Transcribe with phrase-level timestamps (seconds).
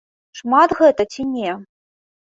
[0.39, 1.51] Шмат гэта ці не?